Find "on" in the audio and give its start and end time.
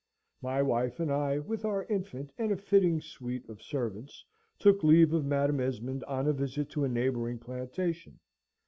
6.05-6.25